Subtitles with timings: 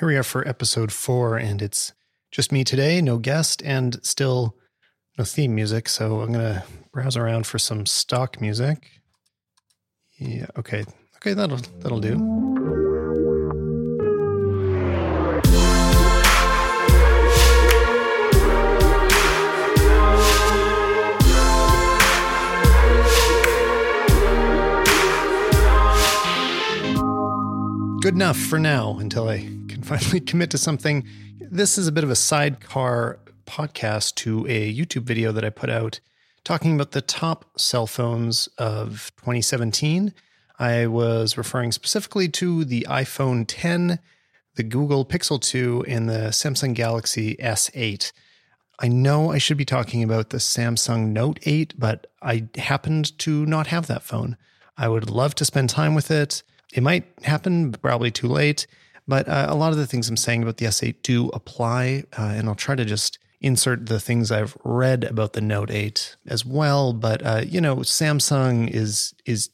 [0.00, 1.92] Here we are for episode four, and it's
[2.32, 4.56] just me today, no guest, and still
[5.18, 5.90] no theme music.
[5.90, 8.88] So I'm gonna browse around for some stock music.
[10.18, 10.86] Yeah, okay,
[11.16, 12.16] okay, that'll that'll do.
[28.00, 29.59] good enough for now until I
[29.90, 31.04] finally commit to something.
[31.40, 35.68] This is a bit of a sidecar podcast to a YouTube video that I put
[35.68, 35.98] out
[36.44, 40.14] talking about the top cell phones of 2017.
[40.60, 43.98] I was referring specifically to the iPhone 10,
[44.54, 48.12] the Google Pixel 2, and the Samsung Galaxy S8.
[48.78, 53.44] I know I should be talking about the Samsung Note 8, but I happened to
[53.44, 54.36] not have that phone.
[54.78, 56.44] I would love to spend time with it.
[56.72, 58.68] It might happen, probably too late,
[59.10, 62.32] but uh, a lot of the things I'm saying about the S8 do apply, uh,
[62.36, 66.46] and I'll try to just insert the things I've read about the Note 8 as
[66.46, 66.92] well.
[66.92, 69.50] But uh, you know, Samsung is is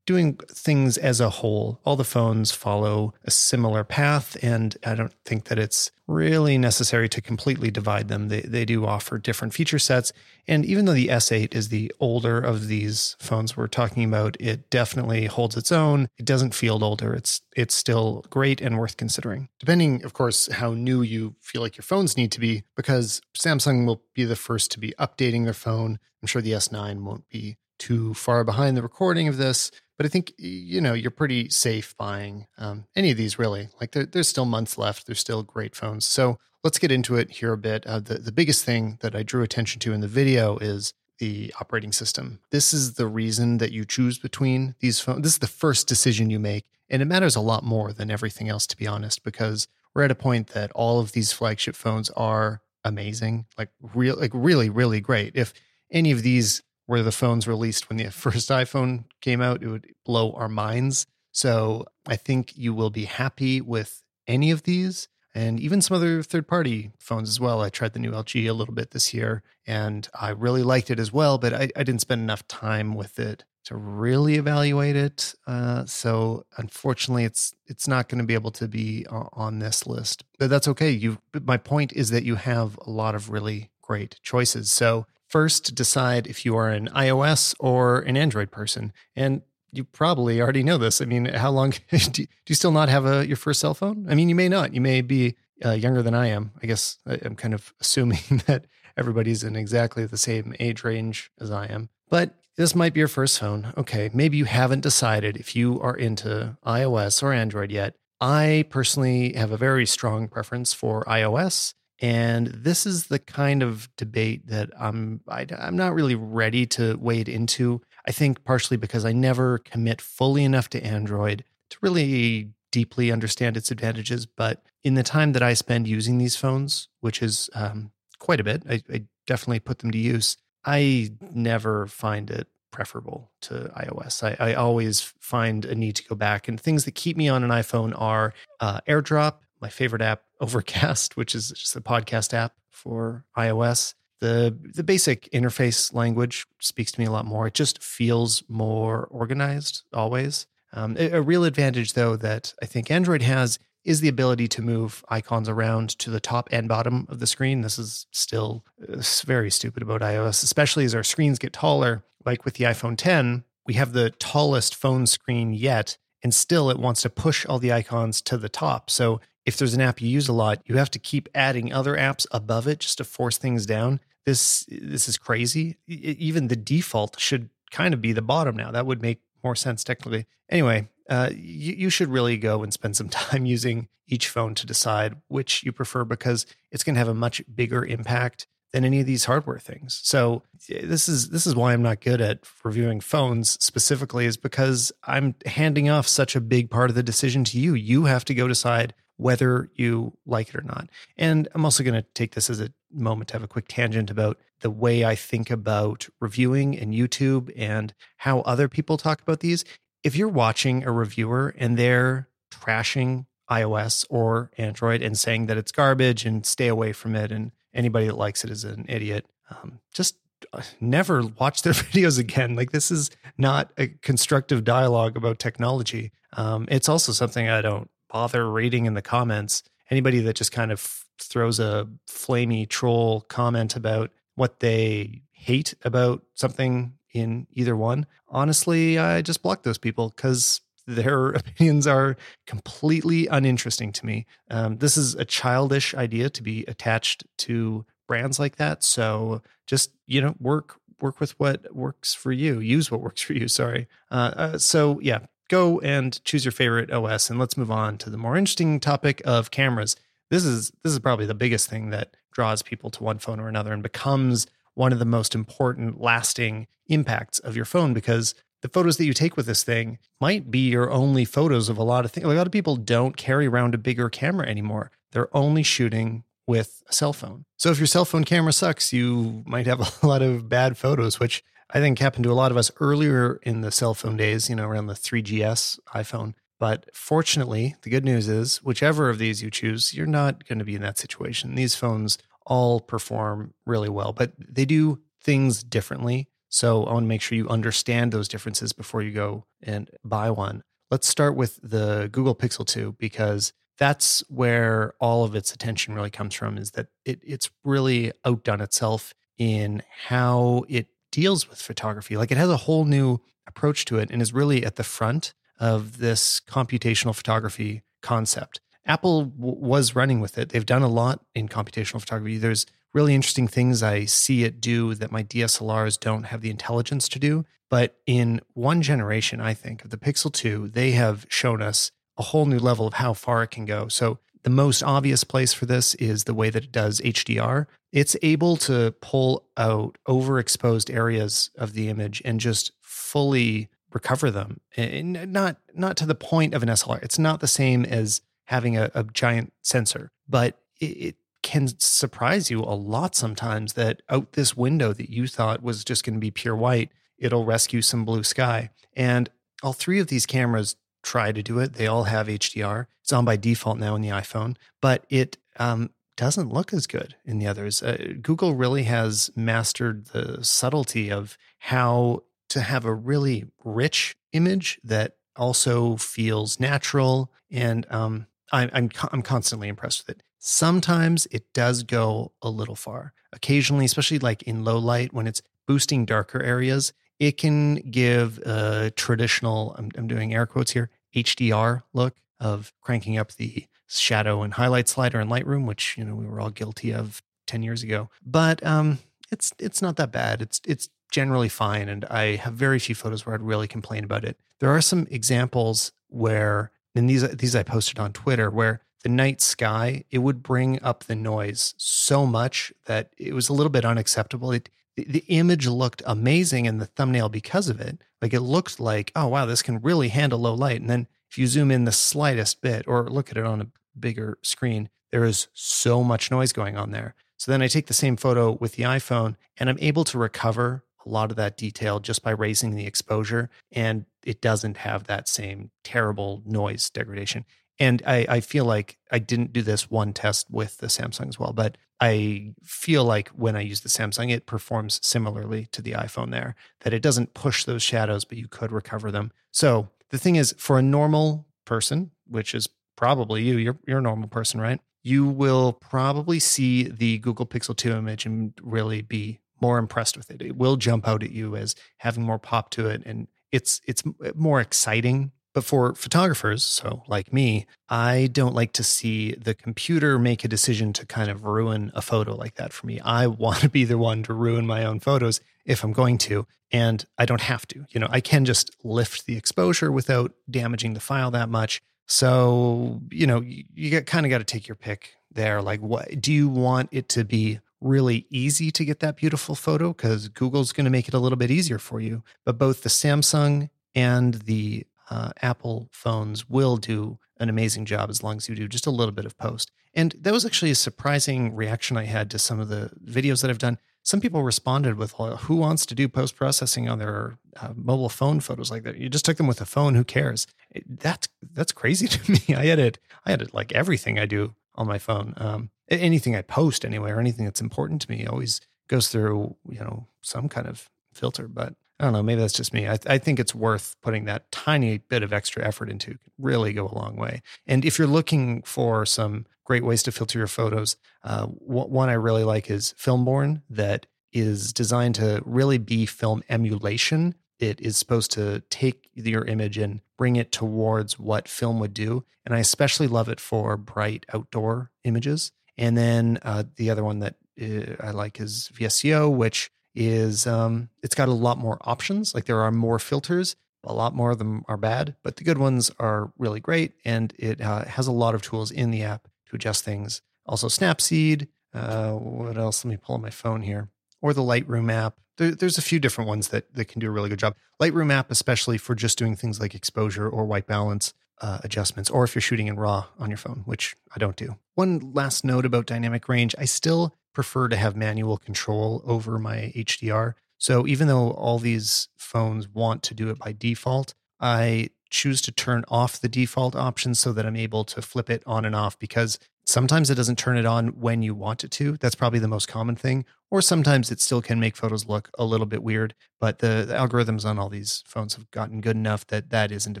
[0.06, 1.80] doing things as a whole.
[1.84, 7.08] All the phones follow a similar path, and I don't think that it's really necessary
[7.08, 8.28] to completely divide them.
[8.28, 10.12] They, they do offer different feature sets.
[10.46, 14.68] And even though the S8 is the older of these phones we're talking about, it
[14.70, 16.08] definitely holds its own.
[16.18, 17.14] It doesn't feel older.
[17.14, 19.48] It's it's still great and worth considering.
[19.60, 23.86] Depending, of course, how new you feel like your phones need to be, because Samsung
[23.86, 25.98] will be the first to be updating their phone.
[26.22, 30.08] I'm sure the S9 won't be too far behind the recording of this, but I
[30.08, 33.38] think you know you're pretty safe buying um, any of these.
[33.38, 35.06] Really, like there, there's still months left.
[35.06, 36.04] There's still great phones.
[36.04, 37.86] So let's get into it here a bit.
[37.86, 41.54] Uh, the the biggest thing that I drew attention to in the video is the
[41.60, 42.40] operating system.
[42.50, 45.22] This is the reason that you choose between these phones.
[45.22, 48.48] This is the first decision you make, and it matters a lot more than everything
[48.48, 52.10] else, to be honest, because we're at a point that all of these flagship phones
[52.10, 55.36] are amazing, like real, like really, really great.
[55.36, 55.54] If
[55.92, 56.60] any of these
[56.92, 61.06] were the phones released when the first iPhone came out, it would blow our minds.
[61.32, 66.22] So I think you will be happy with any of these and even some other
[66.22, 67.62] third party phones as well.
[67.62, 70.98] I tried the new LG a little bit this year and I really liked it
[70.98, 75.34] as well, but I, I didn't spend enough time with it to really evaluate it.
[75.46, 80.24] Uh, so unfortunately, it's it's not going to be able to be on this list.
[80.38, 80.90] But that's okay.
[80.90, 81.18] You.
[81.32, 84.70] My point is that you have a lot of really great choices.
[84.70, 88.92] So First, decide if you are an iOS or an Android person.
[89.16, 89.40] And
[89.72, 91.00] you probably already know this.
[91.00, 91.70] I mean, how long
[92.12, 94.06] do, you, still not have a your first cell phone?
[94.10, 94.74] I mean, you may not.
[94.74, 96.52] You may be uh, younger than I am.
[96.62, 101.50] I guess I'm kind of assuming that everybody's in exactly the same age range as
[101.50, 101.88] I am.
[102.10, 103.72] But this might be your first phone.
[103.78, 107.94] Okay, maybe you haven't decided if you are into iOS or Android yet.
[108.20, 111.72] I personally have a very strong preference for iOS.
[112.02, 116.16] And this is the kind of debate that I'm I, am i am not really
[116.16, 117.80] ready to wade into.
[118.06, 123.56] I think partially because I never commit fully enough to Android to really deeply understand
[123.56, 124.26] its advantages.
[124.26, 128.44] But in the time that I spend using these phones, which is um, quite a
[128.44, 130.36] bit, I, I definitely put them to use.
[130.64, 134.24] I never find it preferable to iOS.
[134.24, 137.44] I, I, always find a need to go back, and things that keep me on
[137.44, 142.54] an iPhone are uh, AirDrop my favorite app, Overcast, which is just a podcast app
[142.68, 143.94] for iOS.
[144.20, 147.46] The the basic interface language speaks to me a lot more.
[147.46, 150.46] It just feels more organized always.
[150.72, 154.62] Um, a, a real advantage, though, that I think Android has is the ability to
[154.62, 157.62] move icons around to the top and bottom of the screen.
[157.62, 162.04] This is still uh, very stupid about iOS, especially as our screens get taller.
[162.24, 166.78] Like with the iPhone 10, we have the tallest phone screen yet, and still it
[166.78, 168.88] wants to push all the icons to the top.
[168.88, 171.96] So if there's an app you use a lot, you have to keep adding other
[171.96, 174.00] apps above it just to force things down.
[174.24, 175.78] This this is crazy.
[175.88, 178.70] Even the default should kind of be the bottom now.
[178.70, 180.26] That would make more sense technically.
[180.48, 184.66] Anyway, uh, you, you should really go and spend some time using each phone to
[184.66, 189.00] decide which you prefer because it's going to have a much bigger impact than any
[189.00, 190.00] of these hardware things.
[190.02, 194.92] So this is this is why I'm not good at reviewing phones specifically is because
[195.04, 197.74] I'm handing off such a big part of the decision to you.
[197.74, 200.88] You have to go decide whether you like it or not.
[201.16, 204.10] And I'm also going to take this as a moment to have a quick tangent
[204.10, 209.40] about the way I think about reviewing and YouTube and how other people talk about
[209.40, 209.64] these.
[210.02, 215.72] If you're watching a reviewer and they're trashing iOS or Android and saying that it's
[215.72, 219.80] garbage and stay away from it, and anybody that likes it is an idiot, um,
[219.92, 220.16] just
[220.52, 222.56] uh, never watch their videos again.
[222.56, 226.12] Like this is not a constructive dialogue about technology.
[226.34, 230.72] Um, it's also something I don't bother reading in the comments anybody that just kind
[230.72, 238.06] of throws a flamey troll comment about what they hate about something in either one,
[238.28, 242.16] honestly, I just block those people because their opinions are
[242.46, 244.26] completely uninteresting to me.
[244.50, 248.82] Um, this is a childish idea to be attached to brands like that.
[248.82, 252.60] So just you know work work with what works for you.
[252.60, 253.48] Use what works for you.
[253.48, 253.88] Sorry.
[254.10, 258.08] Uh, uh, so yeah, go and choose your favorite OS, and let's move on to
[258.08, 259.96] the more interesting topic of cameras.
[260.30, 263.48] This is this is probably the biggest thing that draws people to one phone or
[263.48, 268.68] another and becomes one of the most important lasting impacts of your phone because the
[268.68, 272.06] photos that you take with this thing might be your only photos of a lot
[272.06, 272.24] of things.
[272.24, 274.90] A lot of people don't carry around a bigger camera anymore.
[275.10, 277.44] They're only shooting with a cell phone.
[277.58, 281.20] So if your cell phone camera sucks, you might have a lot of bad photos,
[281.20, 284.50] which I think happened to a lot of us earlier in the cell phone days,
[284.50, 286.34] you know, around the 3GS iPhone.
[286.60, 290.64] But fortunately, the good news is, whichever of these you choose, you're not going to
[290.64, 291.54] be in that situation.
[291.54, 296.28] These phones all perform really well, but they do things differently.
[296.48, 300.30] So I want to make sure you understand those differences before you go and buy
[300.30, 300.62] one.
[300.90, 306.10] Let's start with the Google Pixel 2 because that's where all of its attention really
[306.10, 312.16] comes from is that it, it's really outdone itself in how it deals with photography.
[312.16, 315.34] Like it has a whole new approach to it and is really at the front
[315.60, 318.60] of this computational photography concept.
[318.84, 320.48] Apple w- was running with it.
[320.48, 322.38] They've done a lot in computational photography.
[322.38, 327.08] There's really interesting things I see it do that my DSLRs don't have the intelligence
[327.10, 327.44] to do.
[327.70, 332.22] But in one generation, I think, of the Pixel 2, they have shown us a
[332.22, 333.88] whole new level of how far it can go.
[333.88, 337.66] So the most obvious place for this is the way that it does HDR.
[337.92, 344.60] It's able to pull out overexposed areas of the image and just fully recover them.
[344.76, 347.02] And not not to the point of an SLR.
[347.02, 352.50] It's not the same as having a, a giant sensor, but it, it can surprise
[352.50, 356.20] you a lot sometimes that out this window that you thought was just going to
[356.20, 358.70] be pure white, it'll rescue some blue sky.
[358.94, 359.28] And
[359.62, 361.74] all three of these cameras try to do it.
[361.74, 362.86] They all have HDR.
[363.02, 367.16] It's on by default now in the iPhone, but it um, doesn't look as good
[367.24, 367.82] in the others.
[367.82, 374.80] Uh, Google really has mastered the subtlety of how to have a really rich image
[374.84, 377.32] that also feels natural.
[377.50, 380.22] And um, I, I'm I'm constantly impressed with it.
[380.38, 383.14] Sometimes it does go a little far.
[383.32, 388.90] Occasionally, especially like in low light when it's boosting darker areas, it can give a
[388.96, 394.54] traditional, I'm, I'm doing air quotes here, HDR look of cranking up the shadow and
[394.54, 398.10] highlight slider in Lightroom, which you know we were all guilty of 10 years ago.
[398.26, 398.98] But um,
[399.30, 400.42] it's it's not that bad.
[400.42, 404.24] It's it's generally fine, and I have very few photos where I'd really complain about
[404.24, 404.36] it.
[404.58, 409.40] There are some examples where, and these these I posted on Twitter, where the night
[409.40, 413.84] sky it would bring up the noise so much that it was a little bit
[413.84, 414.50] unacceptable.
[414.50, 418.02] It the, the image looked amazing in the thumbnail because of it.
[418.20, 420.80] Like it looked like, oh wow, this can really handle low light.
[420.80, 423.68] And then if you zoom in the slightest bit or look at it on a
[423.98, 427.14] bigger screen, there is so much noise going on there.
[427.38, 430.84] So then I take the same photo with the iPhone and I'm able to recover
[431.04, 433.50] a lot of that detail just by raising the exposure.
[433.72, 437.44] And it doesn't have that same terrible noise degradation.
[437.82, 441.36] And I, I feel like I didn't do this one test with the Samsung as
[441.36, 445.90] well, but I feel like when I use the Samsung, it performs similarly to the
[445.90, 449.32] iPhone there, that it doesn't push those shadows, but you could recover them.
[449.50, 454.02] So the thing is, for a normal person, which is probably you, you're, you're a
[454.02, 454.80] normal person, right?
[455.02, 460.30] You will probably see the Google Pixel 2 image and really be more impressed with
[460.30, 460.40] it.
[460.40, 464.02] It will jump out at you as having more pop to it and it's it's
[464.34, 470.18] more exciting but for photographers, so like me, I don't like to see the computer
[470.18, 473.00] make a decision to kind of ruin a photo like that for me.
[473.00, 476.46] I want to be the one to ruin my own photos if I'm going to,
[476.70, 477.86] and I don't have to.
[477.90, 481.82] You know, I can just lift the exposure without damaging the file that much.
[482.06, 485.62] So, you know, you, kind of got to take your pick there.
[485.62, 489.88] Like, what do you want it to be really easy to get that beautiful photo?
[489.92, 492.22] Because Google's going to make it a little bit easier for you.
[492.44, 498.22] But both the Samsung and the uh, Apple phones will do an amazing job as
[498.22, 499.70] long as you do just a little bit of post.
[499.94, 503.50] And that was actually a surprising reaction I had to some of the videos that
[503.50, 503.78] I've done.
[504.02, 508.08] Some people responded with, well, "Who wants to do post processing on their uh, mobile
[508.08, 508.96] phone photos like that?
[508.96, 509.94] You just took them with a phone.
[509.94, 512.54] Who cares?" It, that's that's crazy to me.
[512.54, 515.34] I edit I edit like everything I do on my phone.
[515.36, 519.80] Um, anything I post anyway, or anything that's important to me, always goes through you
[519.80, 521.46] know some kind of filter.
[521.46, 522.22] But I don't know.
[522.24, 522.88] Maybe that's just me.
[522.88, 526.18] I, I think it's worth putting that tiny bit of extra effort into.
[526.36, 527.42] Really go a long way.
[527.64, 532.14] And if you're looking for some great ways to filter your photos, uh, one I
[532.14, 537.36] really like is Filmborn, that is designed to really be film emulation.
[537.60, 542.24] It is supposed to take your image and bring it towards what film would do.
[542.44, 545.52] And I especially love it for bright outdoor images.
[545.78, 550.88] And then uh, the other one that uh, I like is VSCO, which is um,
[551.02, 552.34] it's got a lot more options.
[552.34, 553.56] Like there are more filters.
[553.84, 557.34] A lot more of them are bad, but the good ones are really great, and
[557.36, 560.22] it uh, has a lot of tools in the app to adjust things.
[560.46, 561.48] Also, Snapseed.
[561.74, 562.84] Uh, what else?
[562.84, 563.88] Let me pull on my phone here.
[564.20, 565.16] Or the Lightroom app.
[565.38, 567.56] There, there's a few different ones that that can do a really good job.
[567.80, 572.22] Lightroom app, especially for just doing things like exposure or white balance uh, adjustments, or
[572.22, 574.56] if you're shooting in RAW on your phone, which I don't do.
[574.74, 579.72] One last note about dynamic range: I still prefer to have manual control over my
[579.74, 580.34] HDR.
[580.58, 585.52] So even though all these phones want to do it by default, I choose to
[585.52, 588.98] turn off the default option so that I'm able to flip it on and off
[588.98, 591.96] because sometimes it doesn't turn it on when you want it to.
[591.98, 593.24] That's probably the most common thing.
[593.50, 596.94] Or sometimes it still can make photos look a little bit weird, but the, the
[596.94, 600.00] algorithms on all these phones have gotten good enough that that isn't a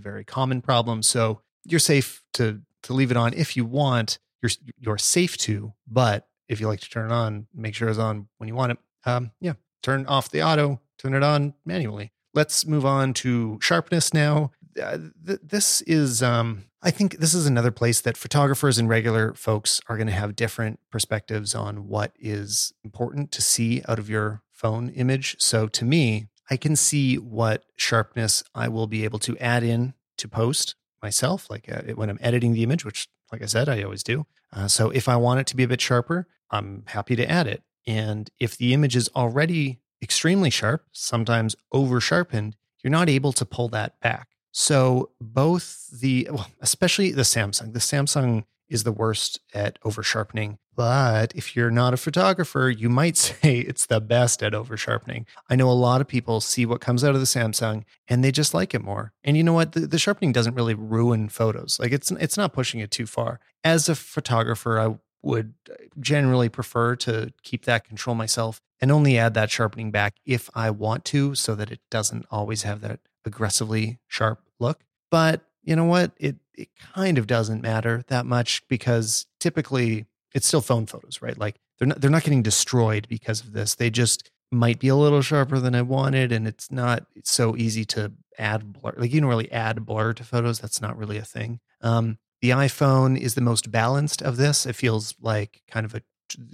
[0.00, 1.02] very common problem.
[1.02, 4.18] So you're safe to to leave it on if you want.
[4.42, 7.98] You're you're safe to, but if you like to turn it on, make sure it's
[7.98, 8.78] on when you want it.
[9.04, 12.12] Um, yeah, turn off the auto, turn it on manually.
[12.34, 14.52] Let's move on to sharpness now.
[14.80, 19.34] Uh, th- this is, um, I think, this is another place that photographers and regular
[19.34, 24.08] folks are going to have different perspectives on what is important to see out of
[24.08, 25.36] your phone image.
[25.38, 29.94] So to me, I can see what sharpness I will be able to add in
[30.18, 33.82] to post myself, like uh, when I'm editing the image, which, like I said, I
[33.82, 34.26] always do.
[34.52, 37.46] Uh, so if I want it to be a bit sharper, I'm happy to add
[37.46, 37.62] it.
[37.86, 43.44] And if the image is already extremely sharp, sometimes over sharpened, you're not able to
[43.44, 44.28] pull that back.
[44.52, 50.58] So both the, well, especially the Samsung, the Samsung is the worst at over sharpening.
[50.74, 55.26] But if you're not a photographer, you might say it's the best at over sharpening.
[55.48, 58.32] I know a lot of people see what comes out of the Samsung and they
[58.32, 59.12] just like it more.
[59.22, 59.72] And you know what?
[59.72, 61.78] The, the sharpening doesn't really ruin photos.
[61.78, 63.40] Like it's it's not pushing it too far.
[63.64, 65.54] As a photographer, I would
[66.00, 70.70] generally prefer to keep that control myself and only add that sharpening back if I
[70.70, 74.80] want to so that it doesn't always have that aggressively sharp look.
[75.10, 76.12] But you know what?
[76.18, 81.38] It it kind of doesn't matter that much because typically it's still phone photos, right?
[81.38, 83.74] Like they're not they're not getting destroyed because of this.
[83.74, 87.84] They just might be a little sharper than I wanted and it's not so easy
[87.86, 88.94] to add blur.
[88.96, 90.58] Like you don't really add blur to photos.
[90.58, 91.60] That's not really a thing.
[91.80, 94.66] Um, the iPhone is the most balanced of this.
[94.66, 96.02] It feels like kind of a,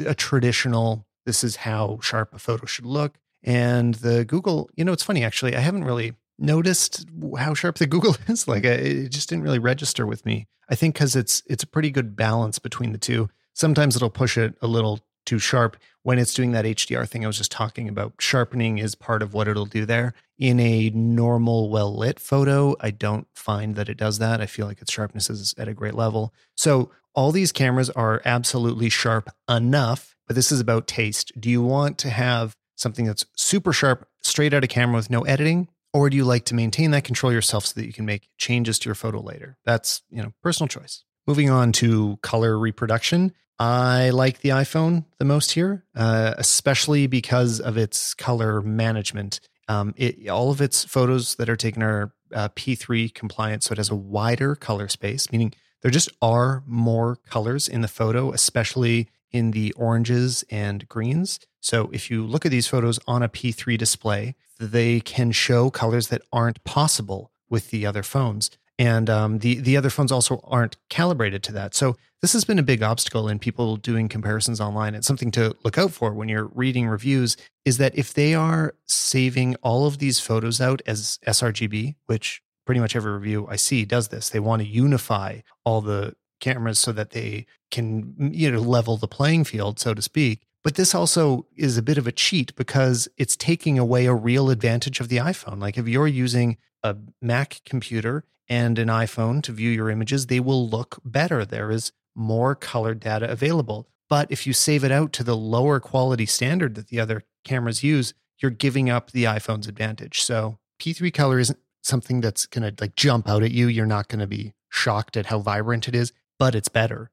[0.06, 3.18] a traditional, this is how sharp a photo should look.
[3.42, 7.06] And the Google, you know, it's funny actually, I haven't really noticed
[7.38, 8.46] how sharp the Google is.
[8.46, 10.46] Like it just didn't really register with me.
[10.68, 13.30] I think because it's it's a pretty good balance between the two.
[13.54, 17.26] Sometimes it'll push it a little too sharp when it's doing that HDR thing I
[17.26, 18.14] was just talking about.
[18.18, 20.14] Sharpening is part of what it'll do there.
[20.38, 24.40] In a normal, well lit photo, I don't find that it does that.
[24.40, 26.32] I feel like its sharpness is at a great level.
[26.56, 31.32] So, all these cameras are absolutely sharp enough, but this is about taste.
[31.38, 35.22] Do you want to have something that's super sharp straight out of camera with no
[35.22, 35.68] editing?
[35.92, 38.78] Or do you like to maintain that control yourself so that you can make changes
[38.78, 39.56] to your photo later?
[39.64, 41.02] That's, you know, personal choice.
[41.26, 43.34] Moving on to color reproduction.
[43.58, 49.40] I like the iPhone the most here, uh, especially because of its color management.
[49.66, 53.78] Um, it, all of its photos that are taken are uh, P3 compliant, so it
[53.78, 59.08] has a wider color space, meaning there just are more colors in the photo, especially
[59.30, 61.40] in the oranges and greens.
[61.60, 66.08] So if you look at these photos on a P3 display, they can show colors
[66.08, 70.76] that aren't possible with the other phones and um, the the other phones also aren't
[70.88, 71.74] calibrated to that.
[71.74, 74.94] So this has been a big obstacle in people doing comparisons online.
[74.94, 77.36] It's something to look out for when you're reading reviews.
[77.64, 82.80] Is that if they are saving all of these photos out as sRGB, which pretty
[82.80, 86.92] much every review I see does this, they want to unify all the cameras so
[86.92, 90.42] that they can you know level the playing field, so to speak.
[90.62, 94.50] But this also is a bit of a cheat because it's taking away a real
[94.50, 95.60] advantage of the iPhone.
[95.60, 100.40] Like if you're using a Mac computer and an iPhone to view your images, they
[100.40, 101.44] will look better.
[101.44, 103.88] There is more color data available.
[104.08, 107.82] But if you save it out to the lower quality standard that the other cameras
[107.82, 110.22] use, you're giving up the iPhone's advantage.
[110.22, 113.66] So P3 color isn't something that's going to like jump out at you.
[113.68, 117.10] You're not going to be shocked at how vibrant it is, but it's better.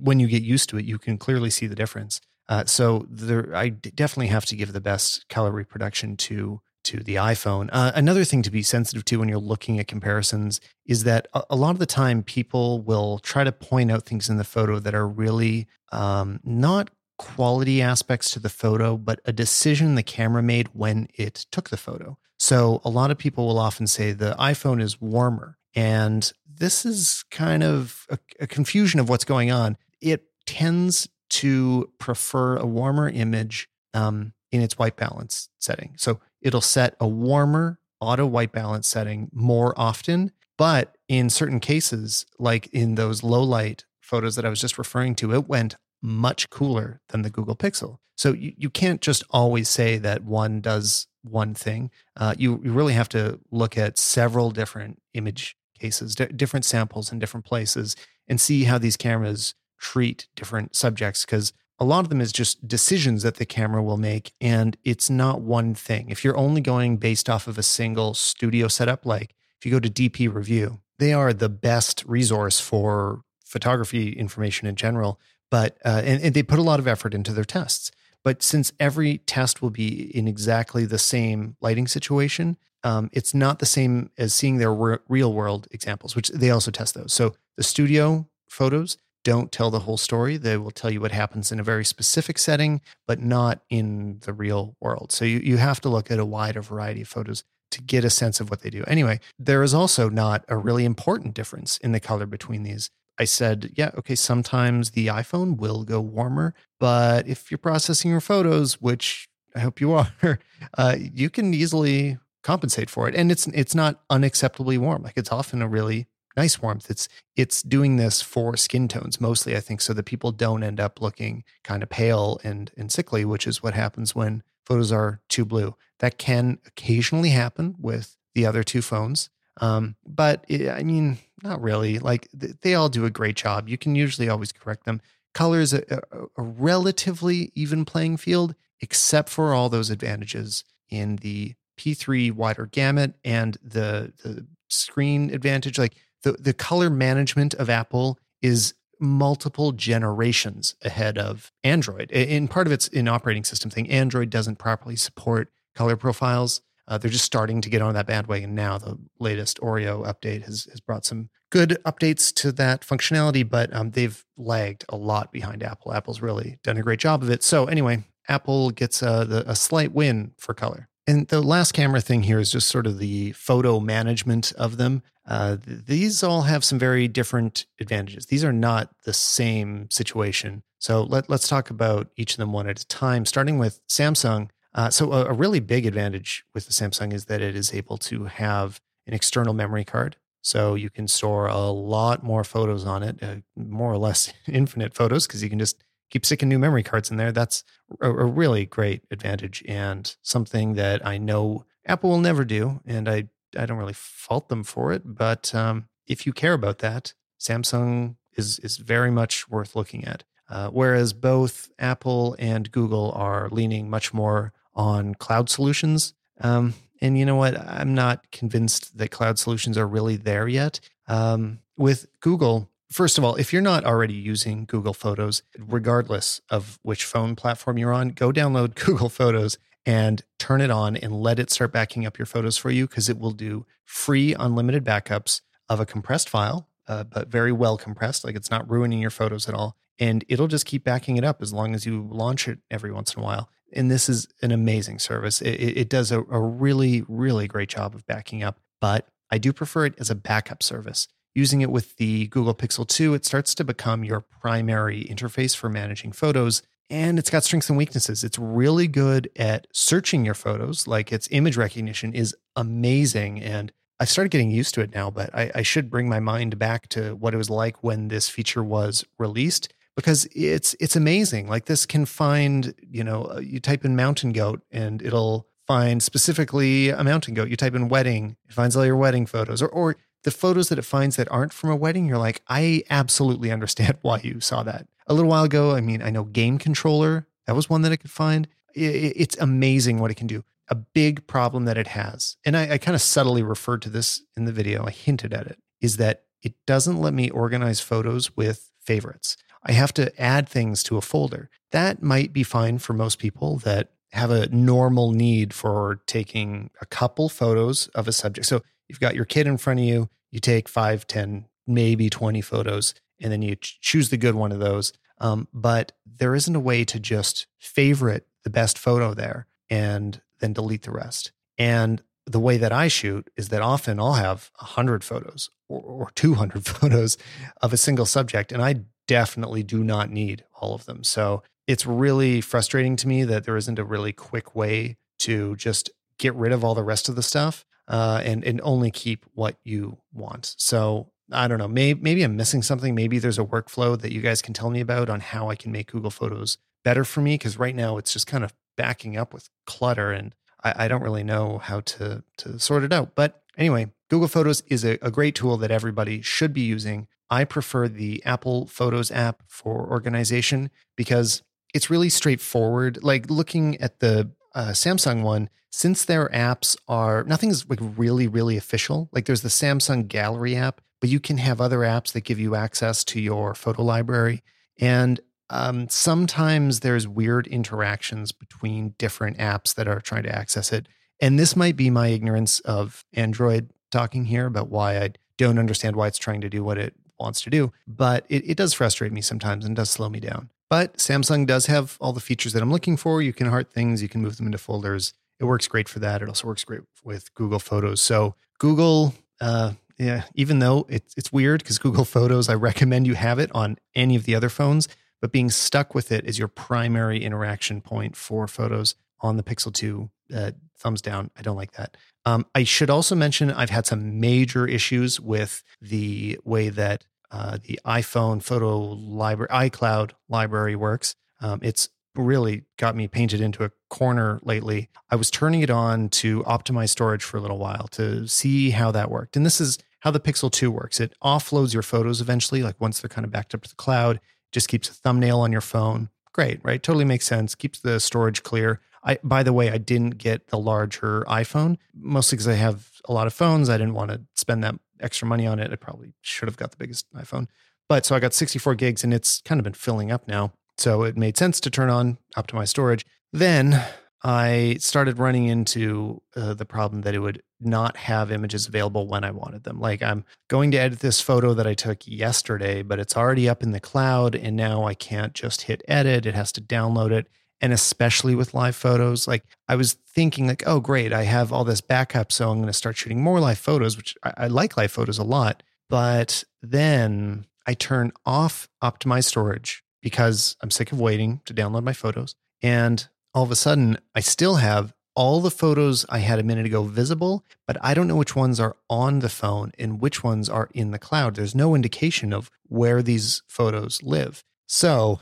[0.00, 2.20] When you get used to it, you can clearly see the difference.
[2.48, 7.16] Uh, so there, I definitely have to give the best color reproduction to to the
[7.16, 7.68] iPhone.
[7.70, 11.42] Uh, another thing to be sensitive to when you're looking at comparisons is that a,
[11.50, 14.78] a, lot of the time people will try to point out things in the photo
[14.78, 20.42] that are really um, not quality aspects to the photo, but a decision the camera
[20.42, 22.16] made when it took the photo.
[22.38, 25.58] So a lot of people will often say the iPhone is warmer.
[25.74, 29.76] And this is kind of a, a confusion of what's going on.
[30.00, 35.94] It tends to prefer a warmer image um, in its white balance setting.
[35.98, 40.32] So it'll set a warmer auto white balance setting more often.
[40.56, 45.14] But in certain cases, like in those low light photos that I was just referring
[45.16, 47.98] to, it went much cooler than the Google Pixel.
[48.16, 51.90] So you, you can't just always say that one does one thing.
[52.16, 57.12] Uh, you, you really have to look at several different image cases, d- different samples
[57.12, 57.94] in different places,
[58.26, 61.24] and see how these cameras treat different subjects.
[61.24, 65.08] Because a lot of them is just decisions that the camera will make, and it's
[65.08, 66.10] not one thing.
[66.10, 69.80] If you're only going based off of a single studio setup, like if you go
[69.80, 75.20] to DP Review, they are the best resource for photography information in general
[75.50, 77.90] but uh, and, and they put a lot of effort into their tests.
[78.24, 83.58] But since every test will be in exactly the same lighting situation, um, it's not
[83.58, 87.12] the same as seeing their re- real world examples, which they also test those.
[87.12, 90.38] So the studio photos don't tell the whole story.
[90.38, 94.32] They will tell you what happens in a very specific setting, but not in the
[94.32, 95.12] real world.
[95.12, 98.10] So you, you have to look at a wider variety of photos to get a
[98.10, 98.84] sense of what they do.
[98.86, 102.88] Anyway, there is also not a really important difference in the color between these.
[103.18, 108.22] I said, yeah, okay, sometimes the iPhone will go warmer, but if you're processing your
[108.22, 109.92] photos, which I hope you
[110.22, 110.38] are,
[110.78, 113.14] uh, you can easily compensate for it.
[113.14, 115.02] And it's it's not unacceptably warm.
[115.02, 116.06] Like it's often a really
[116.38, 116.90] nice warmth.
[116.90, 120.78] It's it's doing this for skin tones mostly, I think, so that people don't end
[120.80, 125.20] up looking kind of pale and and sickly, which is what happens when photos are
[125.28, 125.74] too blue.
[125.98, 129.30] That can occasionally happen with the other two phones.
[129.60, 131.98] Um, but it, I mean, not really.
[131.98, 133.68] Like they all do a great job.
[133.68, 135.00] You can usually always correct them.
[135.34, 141.16] Color is a, a, a relatively even playing field, except for all those advantages in
[141.16, 145.78] the P3 wider gamut and the the screen advantage.
[145.78, 152.10] Like the the color management of Apple is multiple generations ahead of Android.
[152.10, 153.88] In part of it's an operating system thing.
[153.88, 156.62] Android doesn't properly support color profiles.
[156.88, 158.78] Uh, they're just starting to get on that bandwagon now.
[158.78, 163.90] The latest Oreo update has, has brought some good updates to that functionality, but um,
[163.90, 165.92] they've lagged a lot behind Apple.
[165.92, 167.42] Apple's really done a great job of it.
[167.42, 170.88] So, anyway, Apple gets a, the, a slight win for color.
[171.06, 175.02] And the last camera thing here is just sort of the photo management of them.
[175.28, 178.26] Uh, th- these all have some very different advantages.
[178.26, 180.62] These are not the same situation.
[180.78, 184.48] So let, let's talk about each of them one at a time, starting with Samsung.
[184.74, 187.98] Uh, so a, a, really big advantage with the Samsung is that it is able
[187.98, 190.16] to have an external memory card.
[190.40, 194.94] So you can store a lot more photos on it, uh, more or less infinite
[194.94, 197.32] photos, because you can just keep sticking new memory cards in there.
[197.32, 197.64] That's
[198.00, 203.08] a, a, really great advantage and something that I know Apple will never do, and
[203.08, 205.02] I I don't really fault them for it.
[205.04, 210.24] But um, if you care about that, Samsung is is very much worth looking at.
[210.50, 216.14] Uh, whereas both Apple and Google are leaning much more on cloud solutions.
[216.40, 217.58] Um, and you know what?
[217.58, 220.80] I'm not convinced that cloud solutions are really there yet.
[221.06, 226.78] Um, with Google, first of all, if you're not already using Google Photos, regardless of
[226.82, 229.58] which phone platform you're on, go download Google Photos
[229.88, 233.08] and turn it on and let it start backing up your photos for you because
[233.08, 238.24] it will do free unlimited backups of a compressed file, uh, but very well compressed.
[238.24, 239.76] Like it's not ruining your photos at all.
[239.98, 243.14] And it'll just keep backing it up as long as you launch it every once
[243.14, 245.40] in a while and this is an amazing service.
[245.40, 249.52] It, it does a, a, really, really great job of backing up, but I do
[249.52, 251.08] prefer it as a backup service.
[251.34, 255.68] Using it with the Google Pixel 2, it starts to become your primary interface for
[255.68, 256.62] managing photos.
[256.90, 258.24] And it's got strengths and weaknesses.
[258.24, 263.42] It's really good at searching your photos, like its image recognition is amazing.
[263.42, 266.58] And I've started getting used to it now, but I, I should bring my mind
[266.58, 271.48] back to what it was like when this feature was released because it's it's amazing.
[271.48, 276.02] Like this can find, you know, uh, you type in mountain goat and it'll find
[276.02, 277.48] specifically a mountain goat.
[277.48, 280.78] You type in wedding, it finds all your wedding photos or or the photos that
[280.78, 284.62] it finds that aren't from a wedding, you're like, I absolutely understand why you saw
[284.62, 284.86] that.
[285.08, 287.96] A little while ago, I mean, I know game controller, that was one that I
[287.96, 288.46] could find.
[288.74, 290.44] It's amazing what it can do.
[290.68, 294.22] A big problem that it has, and I, I kind of subtly referred to this
[294.36, 298.36] in the video, I hinted at it, is that it doesn't let me organize photos
[298.36, 299.38] with favorites.
[299.64, 301.48] I have to add things to a folder.
[301.72, 306.86] That might be fine for most people that have a normal need for taking a
[306.86, 308.46] couple photos of a subject.
[308.46, 312.40] So you've got your kid in front of you, you take five, ten, maybe 20
[312.40, 314.92] photos, and then you choose the good one of those.
[315.20, 320.52] Um, but there isn't a way to just favorite the best photo there and then
[320.52, 321.32] delete the rest.
[321.58, 326.10] And the way that I shoot is that often I'll have 100 photos or, or
[326.14, 327.16] 200 photos
[327.62, 331.02] of a single subject, and I definitely do not need all of them.
[331.02, 335.90] So it's really frustrating to me that there isn't a really quick way to just
[336.18, 339.56] get rid of all the rest of the stuff uh, and and only keep what
[339.64, 340.54] you want.
[340.58, 341.68] So I don't know.
[341.68, 342.94] Maybe maybe I'm missing something.
[342.94, 345.72] Maybe there's a workflow that you guys can tell me about on how I can
[345.72, 349.34] make Google Photos better for me because right now it's just kind of backing up
[349.34, 353.14] with clutter and I, I, don't really know how to to sort it out.
[353.14, 357.08] But anyway, Google Photos is a, a great tool that everybody should be using.
[357.30, 361.42] I prefer the Apple Photos app for organization because
[361.74, 363.02] it's really straightforward.
[363.02, 368.56] Like looking at the uh, Samsung one, since their apps are nothing's like really, really
[368.56, 369.08] official.
[369.12, 372.54] Like there's the Samsung Gallery app, but you can have other apps that give you
[372.54, 374.42] access to your photo library.
[374.80, 380.88] And um, sometimes there's weird interactions between different apps that are trying to access it.
[381.20, 385.96] And this might be my ignorance of Android talking here about why I don't understand
[385.96, 387.72] why it's trying to do what it wants to do.
[387.86, 390.50] But it, it does frustrate me sometimes and does slow me down.
[390.68, 393.22] But Samsung does have all the features that I'm looking for.
[393.22, 395.14] You can heart things, you can move them into folders.
[395.40, 396.20] It works great for that.
[396.20, 398.02] It also works great with Google Photos.
[398.02, 403.14] So Google, uh, yeah, even though it's it's weird because Google Photos, I recommend you
[403.14, 404.88] have it on any of the other phones,
[405.20, 409.72] but being stuck with it is your primary interaction point for photos on the Pixel
[409.72, 410.10] 2.
[410.34, 411.30] Uh, thumbs down.
[411.36, 411.96] I don't like that.
[412.24, 417.58] Um, I should also mention I've had some major issues with the way that uh,
[417.62, 421.14] the iPhone photo library, iCloud library works.
[421.40, 424.88] Um, it's really got me painted into a corner lately.
[425.10, 428.90] I was turning it on to optimize storage for a little while to see how
[428.92, 429.36] that worked.
[429.36, 431.00] And this is how the Pixel 2 works.
[431.00, 434.20] It offloads your photos eventually, like once they're kind of backed up to the cloud,
[434.52, 436.08] just keeps a thumbnail on your phone.
[436.32, 436.82] Great, right?
[436.82, 437.54] Totally makes sense.
[437.54, 438.80] Keeps the storage clear.
[439.04, 443.12] I by the way, I didn't get the larger iPhone, mostly because I have a
[443.12, 443.68] lot of phones.
[443.68, 445.72] I didn't want to spend that extra money on it.
[445.72, 447.46] I probably should have got the biggest iPhone.
[447.88, 450.52] But so I got 64 gigs and it's kind of been filling up now.
[450.76, 453.04] So it made sense to turn on optimized storage.
[453.32, 453.84] Then
[454.22, 459.24] I started running into uh, the problem that it would not have images available when
[459.24, 459.80] I wanted them.
[459.80, 463.62] Like I'm going to edit this photo that I took yesterday, but it's already up
[463.62, 466.26] in the cloud and now I can't just hit edit.
[466.26, 467.28] It has to download it.
[467.60, 471.64] And especially with live photos, like I was thinking like, oh, great, I have all
[471.64, 472.30] this backup.
[472.30, 475.18] So I'm going to start shooting more live photos, which I, I like live photos
[475.18, 475.64] a lot.
[475.88, 481.92] But then I turn off optimized storage because I'm sick of waiting to download my
[481.92, 482.36] photos.
[482.62, 486.64] And all of a sudden, I still have all the photos I had a minute
[486.64, 490.48] ago visible, but I don't know which ones are on the phone and which ones
[490.48, 491.34] are in the cloud.
[491.34, 494.44] There's no indication of where these photos live.
[494.66, 495.18] So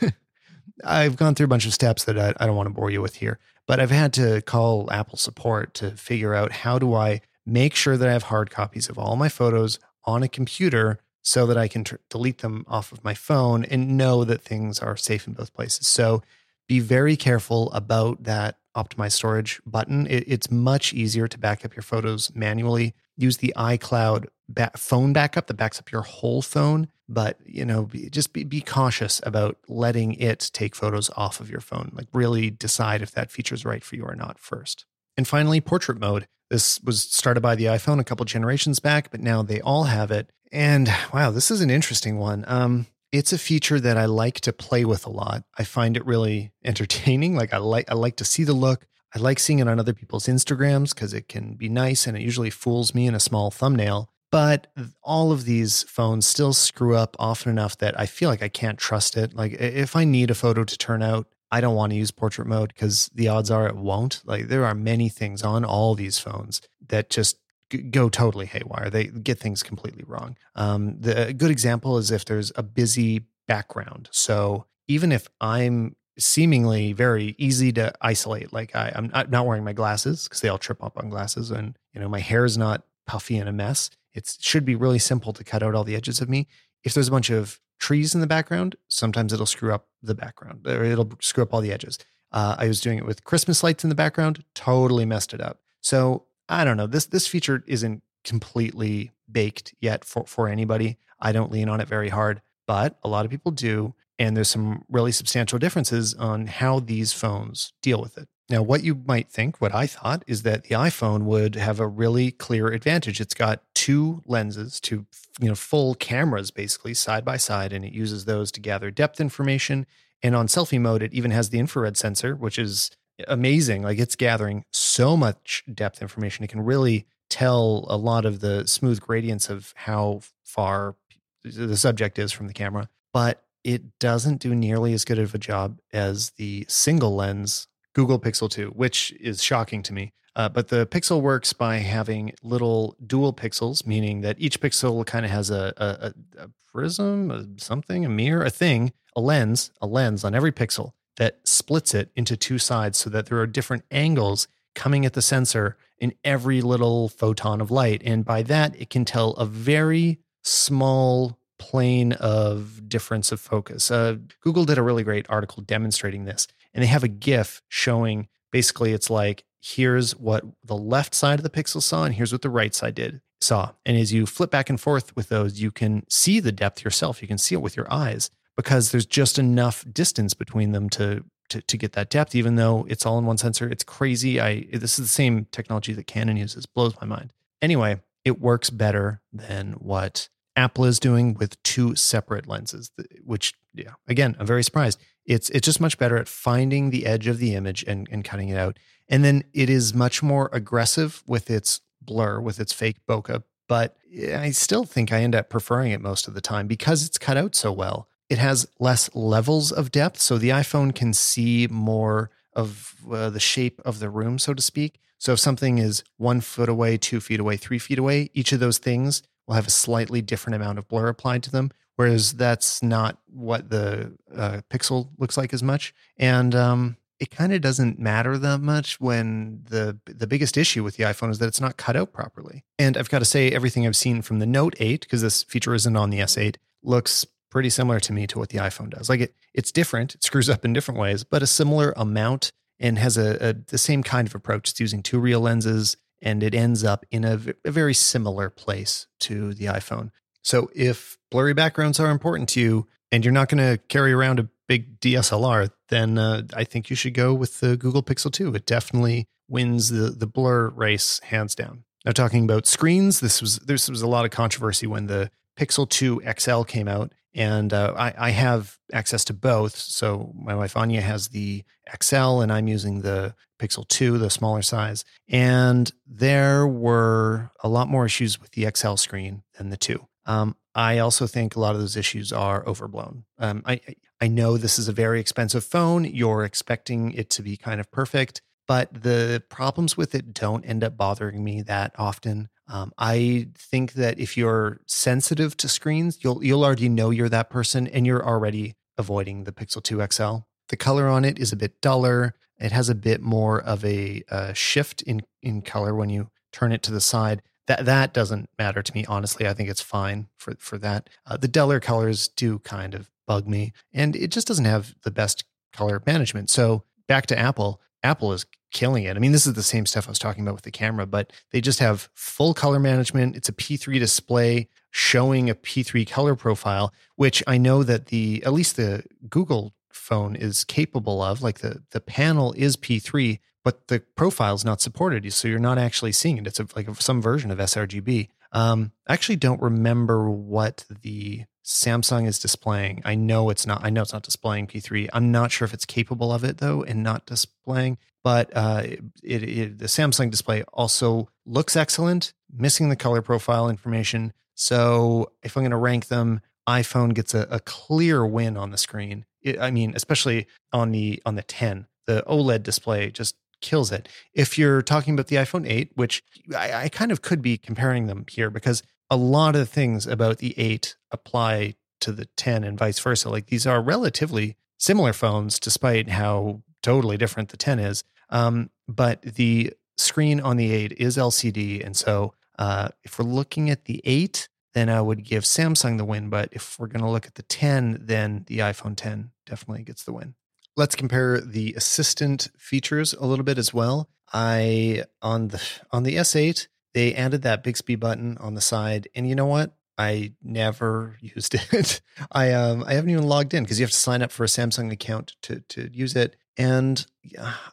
[0.84, 3.00] I've gone through a bunch of steps that I, I don't want to bore you
[3.00, 3.38] with here,
[3.68, 7.96] but I've had to call Apple support to figure out how do I make sure
[7.96, 11.68] that I have hard copies of all my photos on a computer so that I
[11.68, 15.34] can tr- delete them off of my phone and know that things are safe in
[15.34, 15.86] both places.
[15.86, 16.22] So
[16.68, 20.06] be very careful about that optimize storage button.
[20.06, 22.94] It, it's much easier to back up your photos manually.
[23.16, 27.84] Use the iCloud ba- phone backup that backs up your whole phone, but you know,
[27.84, 31.90] be, just be, be cautious about letting it take photos off of your phone.
[31.94, 34.84] Like really decide if that feature is right for you or not first.
[35.16, 36.28] And finally, portrait mode.
[36.50, 40.10] This was started by the iPhone a couple generations back, but now they all have
[40.10, 40.30] it.
[40.52, 42.44] And wow, this is an interesting one.
[42.46, 45.44] Um, it's a feature that I like to play with a lot.
[45.58, 47.34] I find it really entertaining.
[47.36, 48.86] Like I like I like to see the look.
[49.14, 52.22] I like seeing it on other people's Instagrams because it can be nice and it
[52.22, 54.10] usually fools me in a small thumbnail.
[54.30, 54.66] But
[55.02, 58.78] all of these phones still screw up often enough that I feel like I can't
[58.78, 59.34] trust it.
[59.34, 62.48] Like if I need a photo to turn out, I don't want to use portrait
[62.48, 64.20] mode because the odds are it won't.
[64.24, 68.90] Like there are many things on all these phones that just go totally haywire.
[68.90, 70.36] They get things completely wrong.
[70.54, 74.08] Um, the good example is if there's a busy background.
[74.12, 79.64] So even if I'm seemingly very easy to isolate, like I, am not, not wearing
[79.64, 82.56] my glasses because they all trip up on glasses, and you know my hair is
[82.56, 83.90] not puffy and a mess.
[84.14, 86.48] It should be really simple to cut out all the edges of me.
[86.84, 90.66] If there's a bunch of trees in the background, sometimes it'll screw up the background
[90.66, 91.98] or it'll screw up all the edges.
[92.32, 95.60] Uh, I was doing it with Christmas lights in the background, totally messed it up.
[95.82, 96.86] So I don't know.
[96.86, 100.98] This this feature isn't completely baked yet for for anybody.
[101.20, 103.94] I don't lean on it very hard, but a lot of people do.
[104.18, 108.28] And there's some really substantial differences on how these phones deal with it.
[108.48, 111.88] Now, what you might think, what I thought, is that the iPhone would have a
[111.88, 113.20] really clear advantage.
[113.20, 115.06] It's got two lenses, two
[115.40, 119.20] you know full cameras basically side by side, and it uses those to gather depth
[119.20, 119.86] information.
[120.22, 122.90] And on selfie mode, it even has the infrared sensor, which is
[123.28, 123.82] amazing.
[123.82, 126.44] Like it's gathering so much depth information.
[126.44, 130.96] It can really tell a lot of the smooth gradients of how far
[131.44, 135.38] the subject is from the camera, but it doesn't do nearly as good of a
[135.38, 140.12] job as the single lens Google Pixel 2, which is shocking to me.
[140.36, 145.24] Uh, but the Pixel works by having little dual pixels, meaning that each pixel kind
[145.24, 149.86] of has a, a, a prism, a something, a mirror, a thing, a lens, a
[149.86, 153.84] lens on every pixel that splits it into two sides so that there are different
[153.90, 158.02] angles coming at the sensor in every little photon of light.
[158.04, 163.90] And by that, it can tell a very small plane of difference of focus.
[163.90, 168.28] Uh, Google did a really great article demonstrating this and they have a GIF showing
[168.52, 172.42] basically it's like here's what the left side of the pixel saw and here's what
[172.42, 173.72] the right side did saw.
[173.86, 177.22] And as you flip back and forth with those, you can see the depth yourself.
[177.22, 181.24] You can see it with your eyes because there's just enough distance between them to
[181.48, 183.68] to, to get that depth, even though it's all in one sensor.
[183.68, 184.40] It's crazy.
[184.40, 186.66] I this is the same technology that Canon uses.
[186.66, 187.32] Blows my mind.
[187.62, 192.90] Anyway, it works better than what Apple is doing with two separate lenses,
[193.22, 195.00] which yeah, again, I'm very surprised.
[195.24, 198.48] It's it's just much better at finding the edge of the image and, and cutting
[198.48, 198.78] it out.
[199.08, 203.42] And then it is much more aggressive with its blur, with its fake bokeh.
[203.68, 207.06] But eh, I still think I end up preferring it most of the time because
[207.06, 208.08] it's cut out so well.
[208.28, 213.40] It has less levels of depth, so the iPhone can see more of uh, the
[213.40, 214.98] shape of the room, so to speak.
[215.18, 218.60] So if something is one foot away, two feet away, three feet away, each of
[218.60, 222.82] those things will have a slightly different amount of blur applied to them whereas that's
[222.82, 225.94] not what the uh, Pixel looks like as much.
[226.16, 230.96] And um, it kind of doesn't matter that much when the the biggest issue with
[230.96, 232.64] the iPhone is that it's not cut out properly.
[232.78, 235.74] And I've got to say, everything I've seen from the Note 8, because this feature
[235.74, 237.26] isn't on the S8, looks
[237.56, 239.08] pretty similar to me to what the iPhone does.
[239.08, 240.14] Like it, it's different.
[240.14, 243.78] It screws up in different ways, but a similar amount and has a, a the
[243.78, 244.68] same kind of approach.
[244.68, 249.54] It's using two real lenses, and it ends up in a, very similar place to
[249.54, 250.10] the iPhone.
[250.42, 254.38] So if blurry backgrounds are important to you and you're not going to carry around
[254.38, 258.54] a big DSLR, then uh, I think you should go with the Google Pixel 2.
[258.54, 261.84] It definitely wins the the blur race hands down.
[262.04, 265.88] Now talking about screens, this was this was a lot of controversy when the Pixel
[265.88, 269.76] 2 XL came out, and uh, I, I, have access to both.
[269.76, 271.64] So my wife Anya has the
[272.02, 275.04] XL, and I'm using the Pixel 2, the smaller size.
[275.28, 280.06] And there were a lot more issues with the XL screen than the 2.
[280.24, 283.24] Um, I also think a lot of those issues are overblown.
[283.38, 283.80] Um, I
[284.20, 286.04] I know this is a very expensive phone.
[286.04, 290.82] You're expecting it to be kind of perfect, but the problems with it don't end
[290.82, 292.48] up bothering me that often.
[292.68, 297.50] Um, I think that if you're sensitive to screens, you'll you'll already know you're that
[297.50, 300.38] person, and you're already avoiding the Pixel 2 XL.
[300.68, 302.34] The color on it is a bit duller.
[302.58, 306.72] It has a bit more of a, a shift in in color when you turn
[306.72, 310.28] it to the side that that doesn't matter to me honestly i think it's fine
[310.36, 314.46] for for that uh, the duller colors do kind of bug me and it just
[314.46, 319.18] doesn't have the best color management so back to apple apple is killing it i
[319.18, 321.60] mean this is the same stuff i was talking about with the camera but they
[321.60, 327.42] just have full color management it's a p3 display showing a p3 color profile which
[327.46, 332.00] i know that the at least the google phone is capable of like the the
[332.00, 335.32] panel is p3 but the profile is not supported.
[335.32, 336.46] So you're not actually seeing it.
[336.46, 338.28] It's a, like some version of sRGB.
[338.52, 343.02] Um, I actually don't remember what the Samsung is displaying.
[343.04, 343.84] I know it's not.
[343.84, 345.08] I know it's not displaying P3.
[345.12, 347.98] I'm not sure if it's capable of it though, and not displaying.
[348.22, 348.82] But uh,
[349.22, 354.32] it, it, the Samsung display also looks excellent, missing the color profile information.
[354.54, 358.78] So if I'm going to rank them, iPhone gets a, a clear win on the
[358.78, 359.24] screen.
[359.42, 364.08] It, I mean, especially on the on the 10, the OLED display just kills it.
[364.34, 366.22] If you're talking about the iPhone 8, which
[366.56, 370.38] I, I, kind of could be comparing them here because a lot of things about
[370.38, 373.28] the 8 apply to the 10 and vice versa.
[373.28, 378.04] Like these are relatively similar phones, despite how totally different the 10 is.
[378.30, 381.84] Um, but the screen on the 8 is LCD.
[381.84, 386.04] And so uh, if we're looking at the 8, then I would give Samsung the
[386.04, 386.28] win.
[386.28, 390.04] But if we're going to look at the 10, then the iPhone 10 definitely gets
[390.04, 390.34] the win.
[390.76, 394.10] Let's compare the assistant features a little bit as well.
[394.32, 399.28] I on the on the S8 they added that Bixby button on the side, and
[399.28, 399.76] you know what?
[399.98, 402.00] I never used it.
[402.32, 404.48] I um I haven't even logged in because you have to sign up for a
[404.48, 407.06] Samsung account to to use it, and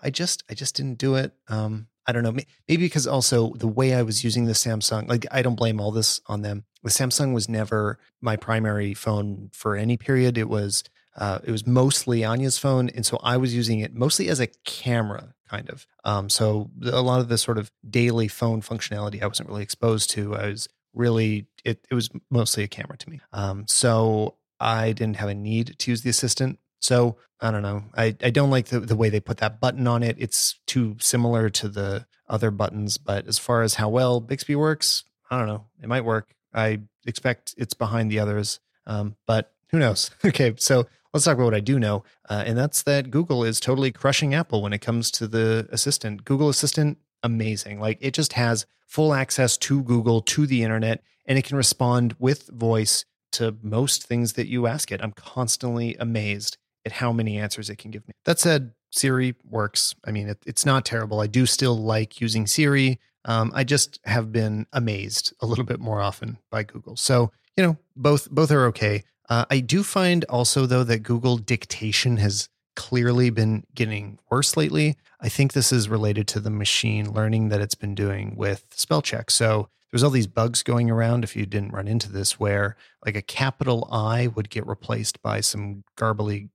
[0.03, 1.31] I just I just didn't do it.
[1.47, 2.33] Um, I don't know.
[2.33, 5.91] Maybe because also the way I was using the Samsung, like I don't blame all
[5.91, 6.65] this on them.
[6.83, 10.38] The Samsung was never my primary phone for any period.
[10.38, 10.83] It was
[11.15, 14.47] uh, it was mostly Anya's phone, and so I was using it mostly as a
[14.65, 15.85] camera, kind of.
[16.03, 20.09] Um, so a lot of the sort of daily phone functionality I wasn't really exposed
[20.11, 20.35] to.
[20.35, 21.85] I was really it.
[21.89, 23.21] It was mostly a camera to me.
[23.31, 26.59] Um, so I didn't have a need to use the assistant.
[26.79, 27.83] So I don't know.
[27.95, 30.15] I, I don't like the, the way they put that button on it.
[30.19, 32.97] It's too similar to the other buttons.
[32.97, 35.65] But as far as how well Bixby works, I don't know.
[35.81, 36.33] It might work.
[36.53, 38.59] I expect it's behind the others.
[38.85, 40.11] Um, but who knows?
[40.25, 42.04] okay, so let's talk about what I do know.
[42.28, 46.26] Uh, and that's that Google is totally crushing Apple when it comes to the assistant.
[46.26, 47.80] Google Assistant, amazing.
[47.80, 52.15] Like it just has full access to Google, to the internet, and it can respond
[52.19, 55.02] with voice to most things that you ask it.
[55.02, 58.13] I'm constantly amazed at how many answers it can give me.
[58.26, 59.95] That said, Siri works.
[60.06, 61.19] I mean, it, it's not terrible.
[61.19, 62.99] I do still like using Siri.
[63.26, 66.95] Um, I just have been amazed a little bit more often by Google.
[66.95, 69.04] So you know, both both are okay.
[69.29, 74.97] Uh, I do find also though that Google dictation has clearly been getting worse lately.
[75.21, 79.01] I think this is related to the machine learning that it's been doing with spell
[79.01, 79.31] check.
[79.31, 83.15] So there's all these bugs going around if you didn't run into this where like
[83.15, 86.49] a capital I would get replaced by some garbly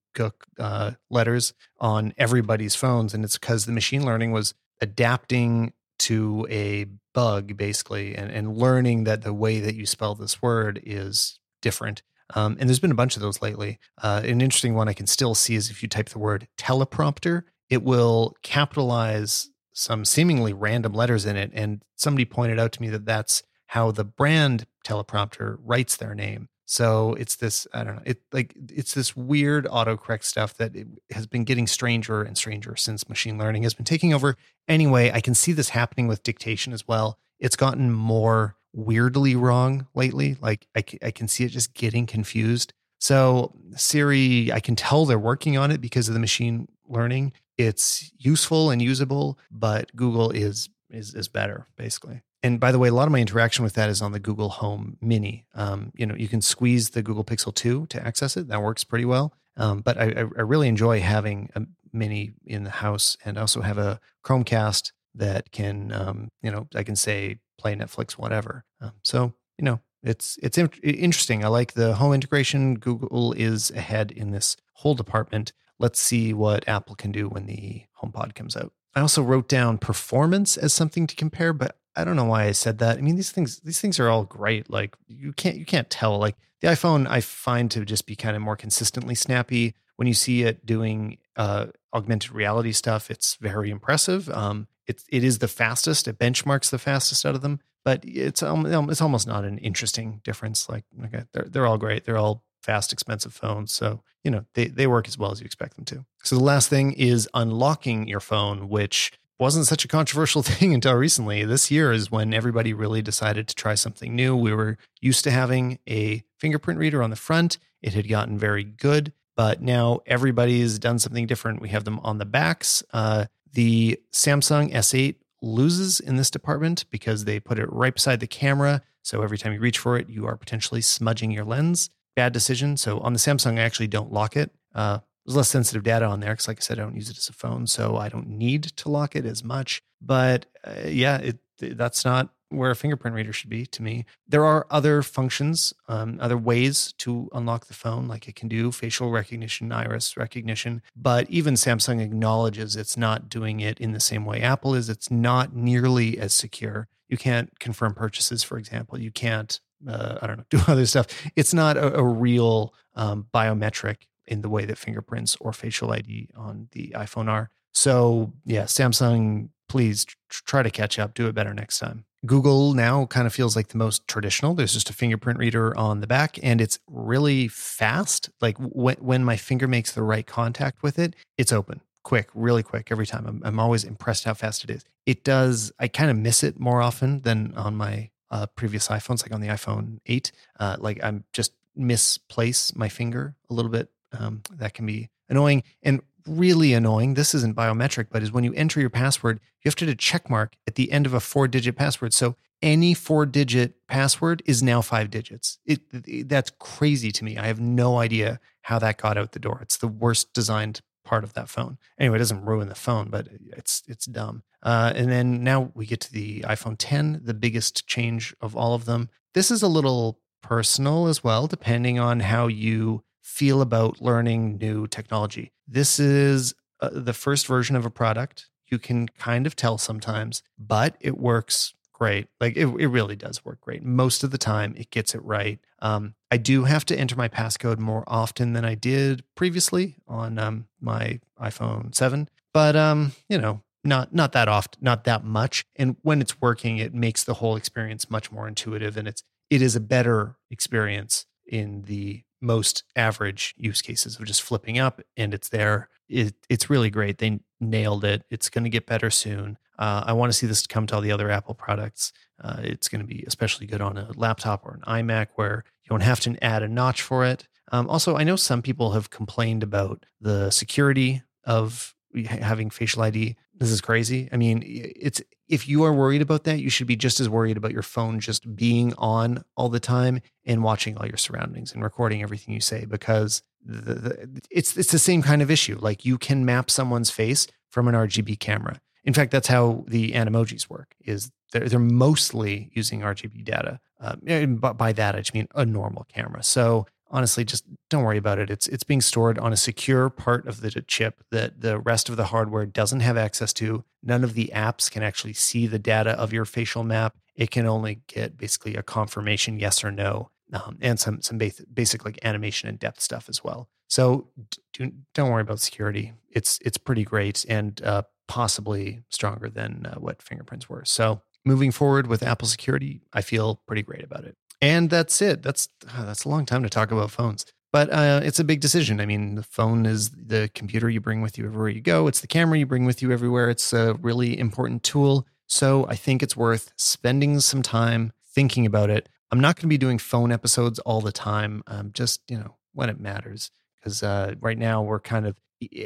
[0.58, 3.14] uh, letters on everybody's phones.
[3.14, 9.04] And it's because the machine learning was adapting to a bug basically and, and learning
[9.04, 12.02] that the way that you spell this word is different.
[12.34, 13.78] Um, and there's been a bunch of those lately.
[14.02, 17.44] Uh, an interesting one I can still see is if you type the word teleprompter,
[17.70, 21.50] it will capitalize some seemingly random letters in it.
[21.54, 26.48] And somebody pointed out to me that that's how the brand teleprompter writes their name.
[26.70, 30.72] So it's this, I don't know, it like it's this weird autocorrect stuff that
[31.12, 34.36] has been getting stranger and stranger since machine learning has been taking over.
[34.68, 37.18] Anyway, I can see this happening with dictation as well.
[37.38, 40.36] It's gotten more weirdly wrong lately.
[40.40, 42.72] Like I, I can see it just getting confused.
[43.00, 47.32] So Siri, I can tell they're working on it because of the machine learning.
[47.56, 52.88] It's useful and usable, but Google is is is better basically and by the way,
[52.88, 55.44] a lot of my interaction with that is on the Google Home Mini.
[55.54, 58.48] Um, you know, you can squeeze the Google Pixel 2 to access it.
[58.48, 59.34] That works pretty well.
[59.56, 63.76] Um, but I, I, really enjoy having a Mini in the house and also have
[63.76, 68.64] a Chromecast that can, um, you know, I can say play Netflix, whatever.
[68.80, 71.44] Um, so, you know, it's it's interesting.
[71.44, 72.76] I like the home integration.
[72.76, 75.52] Google is ahead in this whole department.
[75.78, 78.72] Let's see what Apple can do when the HomePod comes out.
[78.94, 82.52] I also wrote down performance as something to compare, but I don't know why I
[82.52, 82.98] said that.
[82.98, 84.70] I mean, these things these things are all great.
[84.70, 86.18] Like you can't you can't tell.
[86.18, 89.74] Like the iPhone, I find to just be kind of more consistently snappy.
[89.96, 94.28] When you see it doing uh, augmented reality stuff, it's very impressive.
[94.30, 96.08] Um, it it is the fastest.
[96.08, 100.20] It benchmarks the fastest out of them, but it's um, it's almost not an interesting
[100.24, 100.68] difference.
[100.68, 102.04] Like okay, they're they're all great.
[102.04, 103.72] They're all fast, expensive phones.
[103.72, 106.04] So, you know, they, they work as well as you expect them to.
[106.22, 110.94] So the last thing is unlocking your phone, which wasn't such a controversial thing until
[110.94, 111.44] recently.
[111.44, 114.36] This year is when everybody really decided to try something new.
[114.36, 118.64] We were used to having a fingerprint reader on the front, it had gotten very
[118.64, 121.62] good, but now everybody's done something different.
[121.62, 122.82] We have them on the backs.
[122.92, 128.26] Uh, the Samsung S8 loses in this department because they put it right beside the
[128.26, 128.82] camera.
[129.02, 131.90] So every time you reach for it, you are potentially smudging your lens.
[132.16, 132.76] Bad decision.
[132.76, 134.50] So on the Samsung, I actually don't lock it.
[134.74, 137.18] Uh, there's less sensitive data on there because, like I said, I don't use it
[137.18, 139.82] as a phone, so I don't need to lock it as much.
[140.00, 144.06] But uh, yeah, it, that's not where a fingerprint reader should be to me.
[144.26, 148.72] There are other functions, um, other ways to unlock the phone, like it can do
[148.72, 150.82] facial recognition, iris recognition.
[150.96, 154.88] But even Samsung acknowledges it's not doing it in the same way Apple is.
[154.88, 156.88] It's not nearly as secure.
[157.08, 158.98] You can't confirm purchases, for example.
[158.98, 161.06] You can't, uh, I don't know, do other stuff.
[161.36, 166.28] It's not a, a real um, biometric in the way that fingerprints or facial ID
[166.36, 167.50] on the iPhone are.
[167.72, 172.04] So, yeah, Samsung, please try to catch up, do it better next time.
[172.26, 174.54] Google now kind of feels like the most traditional.
[174.54, 178.28] There's just a fingerprint reader on the back and it's really fast.
[178.40, 182.62] Like when, when my finger makes the right contact with it, it's open quick, really
[182.62, 183.26] quick every time.
[183.26, 184.82] I'm, I'm always impressed how fast it is.
[185.04, 189.22] It does, I kind of miss it more often than on my uh, previous iPhones,
[189.22, 190.32] like on the iPhone 8.
[190.58, 195.62] Uh, like I'm just misplace my finger a little bit um, that can be annoying
[195.82, 197.14] and really annoying.
[197.14, 199.96] This isn't biometric, but is when you enter your password, you have to do a
[199.96, 202.12] check mark at the end of a four digit password.
[202.12, 205.58] So any four digit password is now five digits.
[205.64, 207.38] It, it, that's crazy to me.
[207.38, 209.60] I have no idea how that got out the door.
[209.62, 211.78] It's the worst designed part of that phone.
[211.98, 214.42] Anyway, it doesn't ruin the phone, but it's it's dumb.
[214.62, 218.74] Uh, and then now we get to the iPhone 10, the biggest change of all
[218.74, 219.08] of them.
[219.34, 224.86] This is a little personal as well, depending on how you feel about learning new
[224.86, 225.52] technology.
[225.68, 228.46] This is uh, the first version of a product.
[228.68, 232.28] You can kind of tell sometimes, but it works great.
[232.40, 233.84] Like it, it really does work great.
[233.84, 235.58] Most of the time, it gets it right.
[235.80, 240.38] Um, I do have to enter my passcode more often than I did previously on
[240.38, 245.64] um, my iPhone 7, but um, you know, not not that often, not that much.
[245.76, 249.62] And when it's working, it makes the whole experience much more intuitive, and it's it
[249.62, 255.34] is a better experience in the most average use cases of just flipping up and
[255.34, 255.88] it's there.
[256.08, 257.18] It, it's really great.
[257.18, 258.24] They nailed it.
[258.30, 259.58] It's going to get better soon.
[259.78, 262.12] Uh, I want to see this come to all the other Apple products.
[262.42, 265.90] Uh, it's going to be especially good on a laptop or an iMac where you
[265.90, 267.46] don't have to add a notch for it.
[267.70, 271.94] Um, also, I know some people have complained about the security of
[272.26, 273.36] having facial ID.
[273.58, 274.28] This is crazy.
[274.30, 277.56] I mean, it's if you are worried about that, you should be just as worried
[277.56, 281.82] about your phone just being on all the time and watching all your surroundings and
[281.82, 285.76] recording everything you say because the, the, it's it's the same kind of issue.
[285.80, 288.80] Like you can map someone's face from an RGB camera.
[289.04, 290.94] In fact, that's how the Animojis work.
[291.04, 293.80] Is they're, they're mostly using RGB data.
[294.00, 296.42] Um, by that, I just mean a normal camera.
[296.42, 298.50] So honestly, just don't worry about it.
[298.50, 302.16] It's it's being stored on a secure part of the chip that the rest of
[302.16, 303.84] the hardware doesn't have access to.
[304.02, 307.16] None of the apps can actually see the data of your facial map.
[307.34, 311.66] It can only get basically a confirmation yes or no, um, and some some basic,
[311.72, 313.68] basic like animation and depth stuff as well.
[313.88, 314.28] So
[314.74, 316.12] do, not worry about security.
[316.30, 320.84] It's it's pretty great and uh, possibly stronger than uh, what fingerprints were.
[320.84, 324.36] So moving forward with Apple security, I feel pretty great about it.
[324.60, 325.42] And that's it.
[325.42, 327.46] That's uh, that's a long time to talk about phones.
[327.72, 329.00] But uh, it's a big decision.
[329.00, 332.06] I mean, the phone is the computer you bring with you everywhere you go.
[332.06, 333.50] It's the camera you bring with you everywhere.
[333.50, 335.26] It's a really important tool.
[335.46, 339.08] So I think it's worth spending some time thinking about it.
[339.30, 341.62] I'm not going to be doing phone episodes all the time.
[341.66, 345.36] Um, just you know when it matters, because uh, right now we're kind of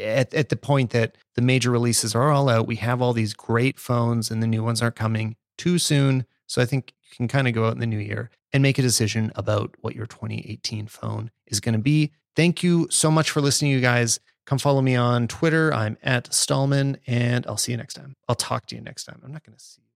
[0.01, 2.67] at, at the point that the major releases are all out.
[2.67, 6.27] We have all these great phones, and the new ones aren't coming too soon.
[6.47, 8.79] So I think you can kind of go out in the new year and make
[8.79, 12.13] a decision about what your 2018 phone is going to be.
[12.35, 14.21] Thank you so much for listening, you guys.
[14.47, 15.73] Come follow me on Twitter.
[15.73, 18.17] I'm at Stallman, and I'll see you next time.
[18.29, 19.21] I'll talk to you next time.
[19.25, 19.92] I'm not going to see you.